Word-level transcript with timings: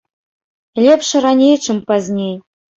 Лепш 0.85 1.09
раней, 1.25 1.55
чым 1.65 1.77
пазней. 1.87 2.35